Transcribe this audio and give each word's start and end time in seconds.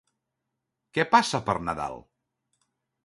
Què 0.97 1.05
passa 1.17 1.43
per 1.51 1.57
Nadal? 1.67 2.01